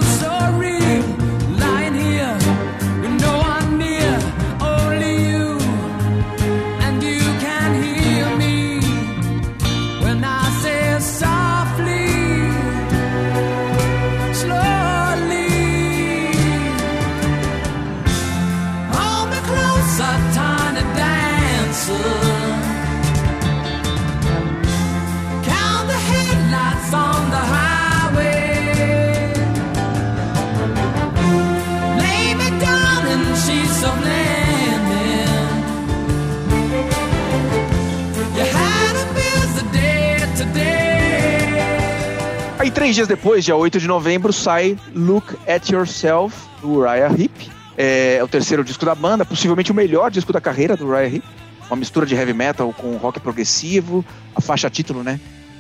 [42.88, 47.52] Três dias depois, dia 8 de novembro, sai Look at Yourself, do Uriah Heep.
[47.78, 51.26] É, o terceiro disco da banda, possivelmente o melhor disco da carreira do Uriah Heep.
[51.70, 54.06] Uma mistura de heavy metal com rock progressivo.
[54.34, 55.20] A faixa título, né?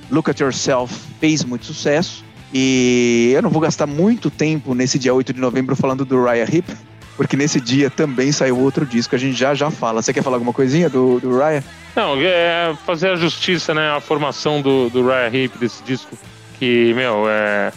[0.09, 2.23] Look at Yourself fez muito sucesso.
[2.53, 6.49] E eu não vou gastar muito tempo nesse dia 8 de novembro falando do Uriah
[6.49, 6.77] Heep,
[7.17, 10.01] porque nesse dia também saiu outro disco, a gente já já fala.
[10.01, 11.61] Você quer falar alguma coisinha do, do Uriah?
[11.93, 13.91] Não, é fazer a justiça, né?
[13.91, 16.17] A formação do, do Uriah Heep, desse disco
[16.59, 17.71] que, meu, é,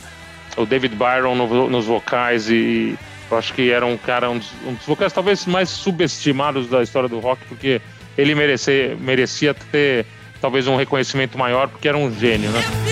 [0.57, 2.99] o David Byron no, nos vocais e
[3.31, 6.83] eu acho que era um cara, um dos, um dos, vocais talvez mais subestimados da
[6.83, 7.81] história do rock, porque
[8.19, 10.05] ele merecia, merecia ter
[10.41, 12.90] talvez um reconhecimento maior, porque era um gênio, né?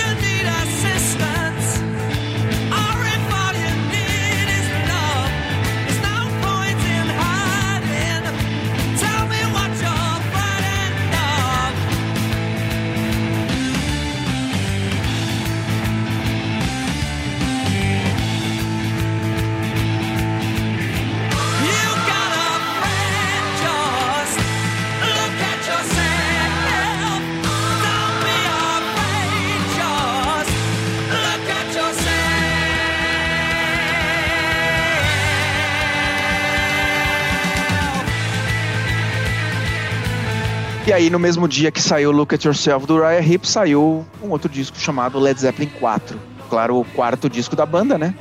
[40.99, 44.49] Aí, no mesmo dia que saiu Look at Yourself do Uriah Heep, saiu um outro
[44.49, 46.19] disco chamado Led Zeppelin 4.
[46.51, 48.15] Claro, o quarto disco da banda, né?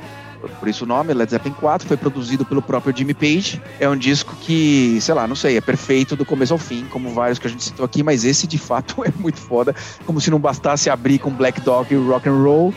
[0.60, 3.60] Por isso o nome, Led Zeppelin 4, foi produzido pelo próprio Jimmy Page.
[3.80, 7.10] É um disco que, sei lá, não sei, é perfeito do começo ao fim, como
[7.10, 9.74] vários que a gente citou aqui, mas esse de fato é muito foda.
[10.06, 12.72] Como se não bastasse abrir com Black Dog e Rock and Roll.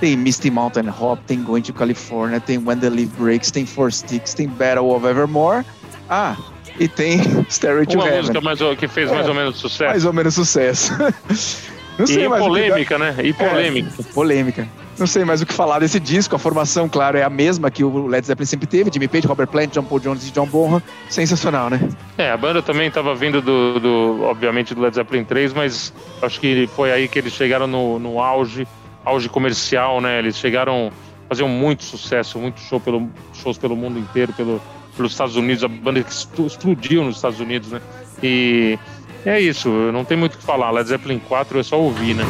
[0.00, 3.92] Tem Misty Mountain Hop, tem Going to California, tem When the Leaf Breaks, tem Four
[3.92, 5.64] Sticks, tem Battle of Evermore.
[6.10, 6.36] Ah,
[6.78, 8.18] E tem Stairway to Uma Heaven.
[8.20, 9.90] música mais, que fez mais É, ou menos sucesso.
[9.90, 10.92] Mais ou menos sucesso.
[11.96, 13.14] Não e mais que polêmica, né?
[13.22, 13.88] E dar- polêmica.
[14.00, 14.68] É, polêmica.
[14.98, 16.34] Não sei mais o que falar desse disco.
[16.34, 18.90] A formação, claro, é a mesma que o Led Zeppelin sempre teve.
[18.92, 20.82] Jimmy Page, Robert Plant, John Paul Jones e John Bonham.
[21.08, 21.80] Sensacional, né?
[22.18, 26.40] É, a banda também estava vindo do, do, obviamente, do Led Zeppelin 3, mas acho
[26.40, 28.66] que foi aí que eles chegaram no, no auge,
[29.04, 30.18] auge comercial, né?
[30.18, 30.90] Eles chegaram,
[31.28, 34.60] faziam muito sucesso, muito show pelo, shows pelo mundo inteiro, pelo,
[34.96, 37.80] pelos Estados Unidos, a banda que expl- explodiu nos Estados Unidos, né?
[38.22, 38.78] E
[39.24, 40.70] é isso, não tem muito o que falar.
[40.70, 42.24] Led Zeppelin 4 é só ouvir, né?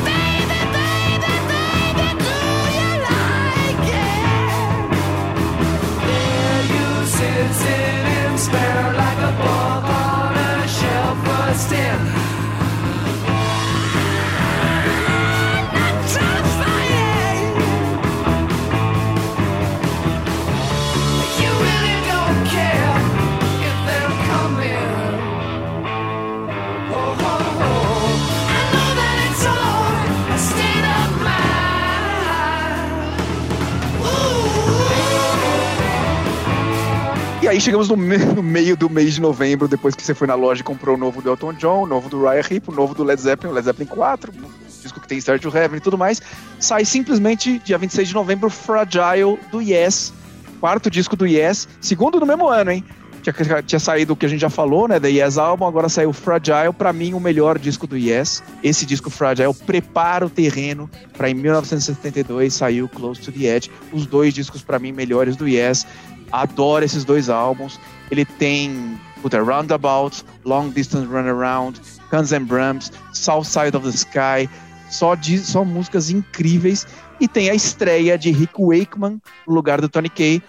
[37.54, 40.34] Aí chegamos no, me- no meio do mês de novembro, depois que você foi na
[40.34, 42.94] loja e comprou o novo do Elton John, o novo do Ryan Heep, o novo
[42.94, 45.80] do Led Zeppelin, o Led Zeppelin 4, o disco que tem Start to Heaven e
[45.80, 46.20] tudo mais.
[46.58, 50.12] Sai simplesmente dia 26 de novembro, Fragile do Yes,
[50.60, 52.84] quarto disco do Yes, segundo no mesmo ano, hein?
[53.24, 55.00] Tinha, tinha saído o que a gente já falou, né?
[55.00, 58.42] Da Yes Album, agora saiu Fragile, pra mim o melhor disco do Yes.
[58.62, 64.04] Esse disco Fragile prepara o terreno para em 1972 saiu Close to the Edge, os
[64.04, 65.86] dois discos pra mim melhores do Yes.
[66.30, 67.80] Adoro esses dois álbuns.
[68.10, 74.50] Ele tem puta, Roundabout, Long Distance Runaround, Guns and Brahms, South Side of the Sky,
[74.90, 76.86] só, de, só músicas incríveis.
[77.18, 80.42] E tem a estreia de Rick Wakeman no lugar do Tony Kaye.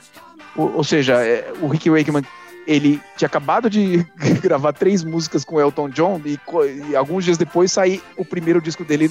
[0.58, 2.24] Ou, ou seja, é, o Rick Wakeman
[2.68, 4.06] ele tinha acabado de
[4.42, 6.40] gravar três músicas com Elton John e,
[6.90, 9.10] e alguns dias depois sair o primeiro disco dele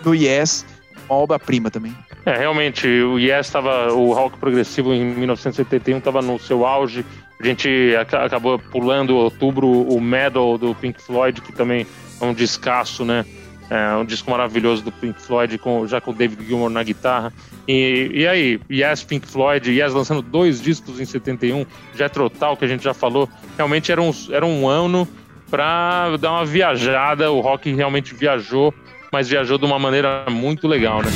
[0.00, 0.64] do Yes,
[1.08, 1.94] uma obra-prima também.
[2.24, 7.04] É, realmente, o Yes estava, o rock progressivo em 1971 estava no seu auge.
[7.40, 11.86] A gente aca- acabou pulando outubro o Medal do Pink Floyd, que também
[12.20, 13.24] é um descasso, né?
[13.70, 17.32] É um disco maravilhoso do Pink Floyd, com, já com o David Gilmour na guitarra.
[17.66, 22.64] E, e aí, Yes, Pink Floyd, Yes lançando dois discos em 71, Jethro Tull, que
[22.64, 25.06] a gente já falou, realmente era um, era um ano
[25.50, 27.30] para dar uma viajada.
[27.30, 28.72] O rock realmente viajou,
[29.12, 31.10] mas viajou de uma maneira muito legal, né?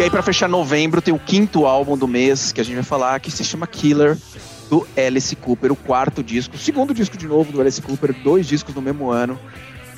[0.00, 2.82] E aí, pra fechar novembro, tem o quinto álbum do mês que a gente vai
[2.82, 4.16] falar, que se chama Killer,
[4.70, 8.46] do Alice Cooper, o quarto disco, o segundo disco de novo do Alice Cooper, dois
[8.46, 9.38] discos no mesmo ano.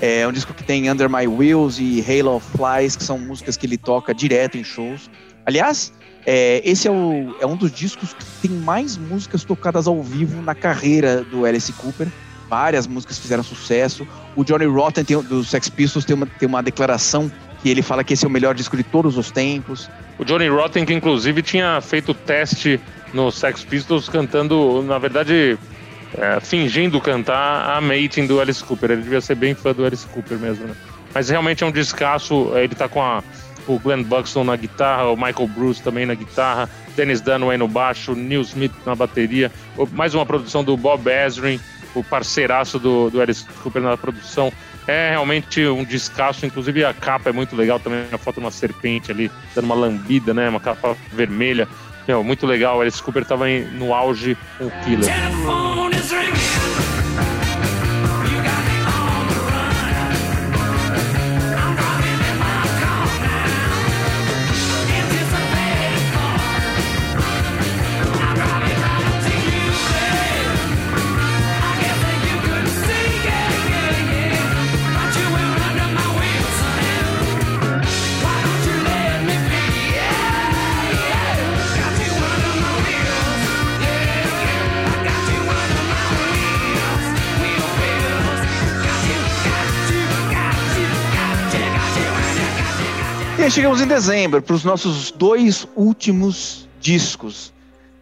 [0.00, 3.56] É um disco que tem Under My Wheels e Halo of Flies, que são músicas
[3.56, 5.08] que ele toca direto em shows.
[5.46, 5.92] Aliás,
[6.26, 10.42] é, esse é, o- é um dos discos que tem mais músicas tocadas ao vivo
[10.42, 12.08] na carreira do Alice Cooper.
[12.50, 14.04] Várias músicas fizeram sucesso.
[14.34, 17.30] O Johnny Rotten tem, do Sex Pistols tem uma, tem uma declaração
[17.62, 19.88] que ele fala que esse é o melhor disco de todos os tempos.
[20.18, 22.80] O Johnny Rotten, que inclusive tinha feito teste
[23.14, 25.56] no Sex Pistols cantando, na verdade,
[26.18, 28.90] é, fingindo cantar a Mating do Alice Cooper.
[28.90, 30.74] Ele devia ser bem fã do Alice Cooper mesmo, né?
[31.14, 32.50] Mas realmente é um descasso.
[32.56, 33.22] Ele tá com a-
[33.68, 38.12] o Glenn Buxton na guitarra, o Michael Bruce também na guitarra, Dennis Dunaway no baixo,
[38.14, 39.52] Neil Smith na bateria,
[39.92, 41.60] mais uma produção do Bob Ezrin,
[41.94, 44.52] o parceiraço do, do Alice Cooper na produção.
[44.86, 48.50] É realmente um descasso, inclusive a capa é muito legal também, a foto de uma
[48.50, 50.48] serpente ali, dando uma lambida, né?
[50.48, 51.68] Uma capa vermelha.
[52.08, 52.80] Meu, muito legal.
[52.80, 55.08] Alice Cooper tava em- no auge com o Killer.
[93.52, 97.52] Chegamos em dezembro para os nossos dois últimos discos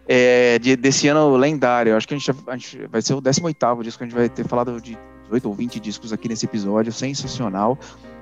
[0.07, 1.97] é, de- desse ano lendário.
[1.97, 4.47] Acho que a gente, a gente vai ser o 18 disco, a gente vai ter
[4.47, 7.77] falado de 18 ou 20 discos aqui nesse episódio, sensacional.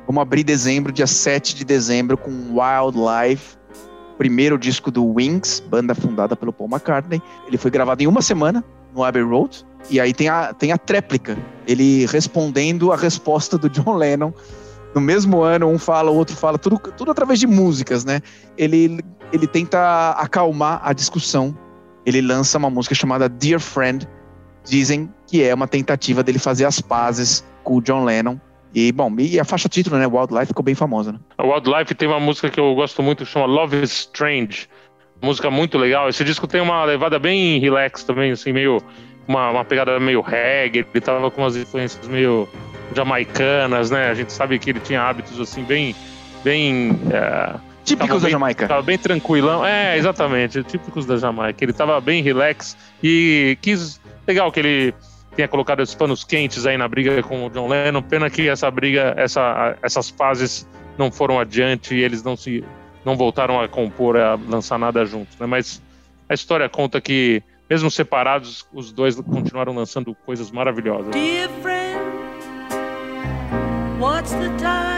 [0.07, 3.59] Vamos abrir dezembro, dia 7 de dezembro, com Wildlife,
[4.17, 7.21] primeiro disco do Wings, banda fundada pelo Paul McCartney.
[7.47, 8.65] Ele foi gravado em uma semana
[8.95, 9.67] no Abbey Road.
[9.91, 14.33] E aí tem a, tem a tréplica, ele respondendo a resposta do John Lennon.
[14.95, 18.21] No mesmo ano, um fala, o outro fala, tudo, tudo através de músicas, né?
[18.57, 18.99] Ele,
[19.33, 21.57] ele tenta acalmar a discussão.
[22.07, 24.09] Ele lança uma música chamada Dear Friend.
[24.65, 28.39] Dizem que é uma tentativa dele fazer as pazes com o John Lennon.
[28.75, 30.07] E, bom, e a faixa título, né?
[30.07, 31.19] Wildlife ficou bem famosa, né?
[31.37, 34.69] A Wildlife tem uma música que eu gosto muito que chama Love is Strange.
[35.23, 36.09] Música muito legal.
[36.09, 38.81] Esse disco tem uma levada bem relax também, assim, meio.
[39.27, 40.87] Uma, uma pegada meio reggae.
[40.95, 42.49] Ele tava com umas influências meio
[42.95, 44.09] jamaicanas, né?
[44.11, 45.95] A gente sabe que ele tinha hábitos assim, bem.
[46.45, 48.69] bem é, Típicos da bem- Jamaica.
[48.69, 49.65] Tava bem tranquilão.
[49.65, 50.63] É, exatamente.
[50.63, 51.65] Típicos da Jamaica.
[51.65, 54.01] Ele tava bem relax e quis.
[54.27, 54.95] Legal que ele
[55.35, 58.03] tenha colocado esses panos quentes aí na briga com o John Lennon.
[58.03, 60.69] Pena que essa briga, essa, essas fases
[60.99, 62.63] não foram adiante e eles não se.
[63.05, 65.47] não voltaram a compor, a lançar nada juntos, né?
[65.47, 65.81] Mas
[66.29, 71.15] a história conta que, mesmo separados, os dois continuaram lançando coisas maravilhosas.
[73.99, 74.98] What's the time?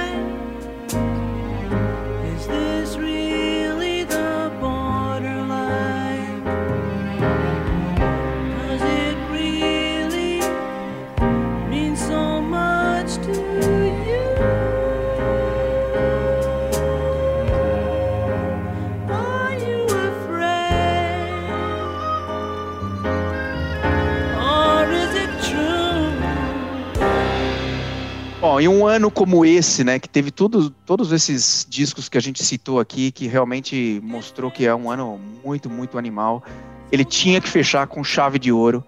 [28.61, 32.21] Bom, e um ano como esse, né, que teve tudo, todos esses discos que a
[32.21, 36.45] gente citou aqui, que realmente mostrou que é um ano muito, muito animal,
[36.93, 38.85] ele tinha que fechar com chave de ouro.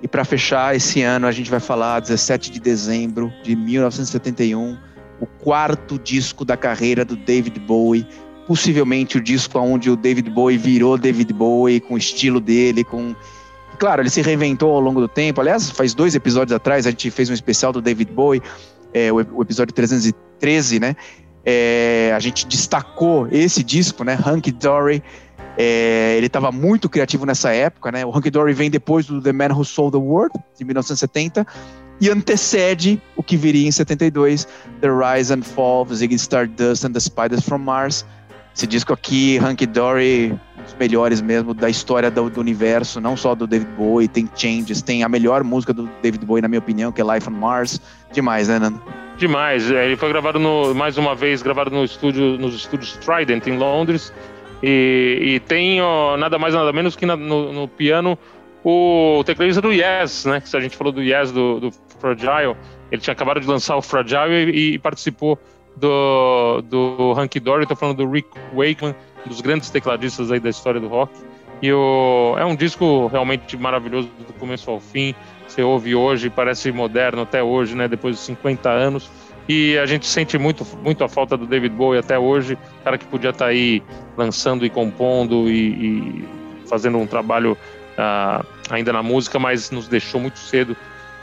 [0.00, 4.78] E para fechar esse ano, a gente vai falar 17 de dezembro de 1971,
[5.20, 8.06] o quarto disco da carreira do David Bowie,
[8.46, 13.16] possivelmente o disco onde o David Bowie virou David Bowie com o estilo dele, com
[13.80, 15.40] Claro, ele se reinventou ao longo do tempo.
[15.40, 18.42] Aliás, faz dois episódios atrás a gente fez um especial do David Bowie,
[18.92, 20.96] é, o, o episódio 313, né?
[21.44, 24.18] É, a gente destacou esse disco, né?
[24.26, 25.02] Hunky Dory.
[25.56, 28.04] É, ele estava muito criativo nessa época, né?
[28.04, 31.46] O Hunky Dory vem depois do The Man Who Sold the World, de 1970,
[32.00, 34.46] e antecede o que viria em 72,
[34.80, 38.04] The Rise and Fall Ziggy Stardust and the Spiders from Mars.
[38.58, 43.16] Esse disco aqui, Hunky Dory, um dos melhores mesmo da história do, do universo, não
[43.16, 46.58] só do David Bowie, tem Changes, tem a melhor música do David Bowie, na minha
[46.58, 47.80] opinião, que é Life on Mars.
[48.10, 48.82] Demais, né, Nando?
[49.16, 49.70] Demais.
[49.70, 53.56] É, Ele foi gravado no, mais uma vez gravado no estúdio, nos estúdios Trident em
[53.56, 54.12] Londres
[54.60, 58.18] e, e tem ó, nada mais nada menos que na- no, no piano
[58.64, 60.40] o tecladista do Yes, né?
[60.40, 62.56] Que se a gente falou do Yes do, do Fragile,
[62.90, 65.38] ele tinha acabado de lançar o Fragile e, e participou
[65.78, 67.62] do, do Hunky Dory.
[67.62, 71.12] Estou falando do Rick Wakeman, um dos grandes tecladistas aí da história do rock.
[71.60, 75.14] E o, é um disco realmente maravilhoso do começo ao fim.
[75.46, 77.88] Você ouve hoje, parece moderno até hoje, né?
[77.88, 79.10] Depois de 50 anos.
[79.48, 83.06] E a gente sente muito, muito a falta do David Bowie até hoje, cara que
[83.06, 83.82] podia estar aí
[84.14, 86.28] lançando e compondo e, e
[86.66, 87.56] fazendo um trabalho
[87.96, 90.76] ah, ainda na música, mas nos deixou muito cedo.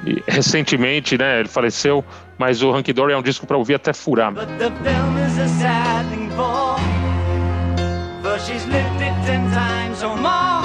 [0.06, 1.40] E, recentemente, né?
[1.40, 2.04] Ele faleceu,
[2.38, 4.34] mas o Hunky Dory é um disco para ouvir até furar.
[4.34, 6.76] But the film is a sad thing for
[8.40, 10.64] she's lived it ten times or more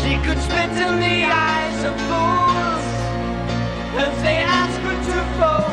[0.00, 2.86] She could spit in the eyes of fools
[4.04, 5.69] If they ask her to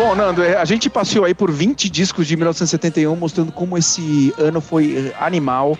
[0.00, 4.32] Bom, Nando, é, a gente passeou aí por 20 discos de 1971, mostrando como esse
[4.38, 5.78] ano foi eh, animal.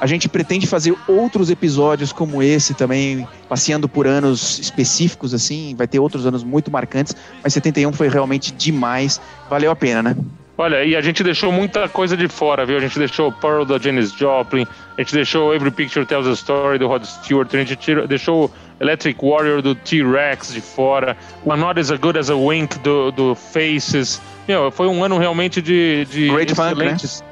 [0.00, 5.76] A gente pretende fazer outros episódios como esse também, passeando por anos específicos, assim.
[5.78, 7.14] Vai ter outros anos muito marcantes,
[7.44, 9.20] mas 71 foi realmente demais.
[9.48, 10.16] Valeu a pena, né?
[10.58, 12.76] Olha, e a gente deixou muita coisa de fora, viu?
[12.76, 14.66] A gente deixou Pearl da Janis Joplin,
[14.98, 18.50] a gente deixou Every Picture Tells a Story do Rod Stewart, a gente tirou- deixou
[18.80, 23.34] Electric Warrior do T-Rex de fora, One Not As Good As a Wink do, do
[23.34, 24.20] Faces.
[24.48, 26.84] Meu, foi um ano realmente de, de Great Funk, né?
[26.86, 27.22] excelentes.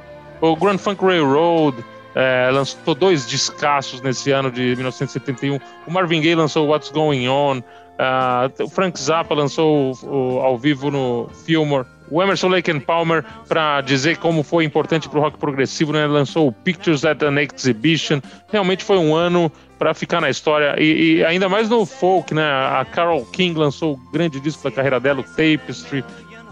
[0.40, 1.76] O Grand Funk Railroad
[2.14, 5.58] é, lançou dois descassos nesse ano de 1971.
[5.86, 7.60] O Marvin Gaye lançou What's Going On.
[8.00, 11.84] Ah, o Frank Zappa lançou o- o- ao vivo no Fillmore.
[12.10, 16.06] O Emerson Lake and Palmer, para dizer como foi importante para o rock progressivo, né,
[16.06, 18.20] lançou o Pictures at an Exhibition.
[18.50, 20.74] Realmente foi um ano para ficar na história.
[20.78, 22.42] E, e ainda mais no folk, né?
[22.42, 26.04] A Carol King lançou o grande disco da carreira dela, o Tapestry.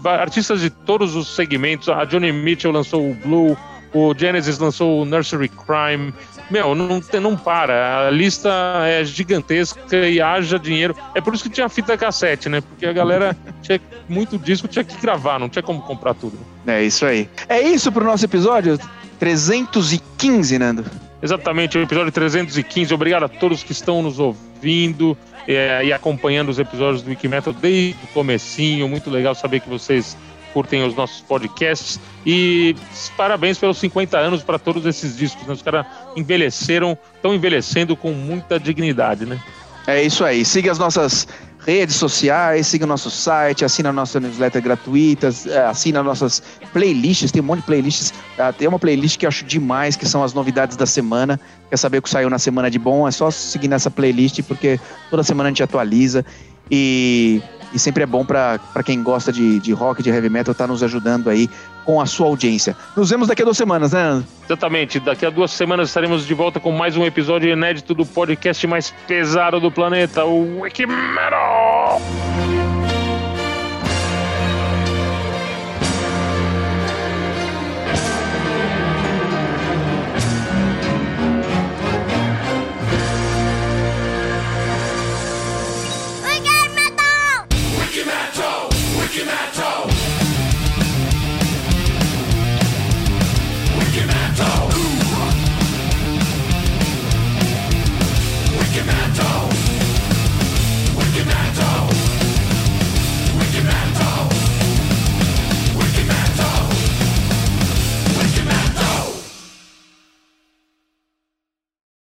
[0.03, 1.89] Artistas de todos os segmentos.
[1.89, 3.57] A Johnny Mitchell lançou o Blue.
[3.93, 6.13] O Genesis lançou o Nursery Crime.
[6.49, 8.07] Meu, não, não para.
[8.07, 8.49] A lista
[8.85, 10.95] é gigantesca e haja dinheiro.
[11.13, 12.61] É por isso que tinha fita cassete, né?
[12.61, 16.37] Porque a galera tinha muito disco, tinha que gravar, não tinha como comprar tudo.
[16.65, 17.29] É isso aí.
[17.49, 18.79] É isso pro nosso episódio
[19.19, 21.06] 315, Nando.
[21.21, 22.93] Exatamente, o episódio 315.
[22.93, 27.97] Obrigado a todos que estão nos ouvindo é, e acompanhando os episódios do Wikimetal desde
[28.03, 28.87] o comecinho.
[28.87, 30.15] Muito legal saber que vocês
[30.53, 31.99] curtem os nossos podcasts.
[32.25, 32.75] E
[33.15, 35.45] parabéns pelos 50 anos para todos esses discos.
[35.47, 35.53] Né?
[35.53, 39.39] Os caras envelheceram, estão envelhecendo com muita dignidade, né?
[39.87, 40.43] É isso aí.
[40.43, 41.27] Siga as nossas
[41.67, 46.41] redes sociais, siga nosso site, assina nossa newsletter gratuita, eh, assina nossas
[46.71, 48.13] playlists, tem um monte de playlists.
[48.37, 51.37] Ah, Tem uma playlist que eu acho demais, que são as novidades da semana.
[51.69, 53.05] Quer saber o que saiu na semana de bom?
[53.05, 56.25] É só seguir nessa playlist, porque toda semana a gente atualiza.
[56.69, 57.41] E,
[57.73, 60.83] e sempre é bom para quem gosta de, de rock, de heavy metal, tá nos
[60.83, 61.49] ajudando aí
[61.85, 62.75] com a sua audiência.
[62.95, 64.21] Nos vemos daqui a duas semanas, né?
[64.45, 68.67] Exatamente, daqui a duas semanas estaremos de volta com mais um episódio inédito do podcast
[68.67, 72.01] mais pesado do planeta, o Wikimetal!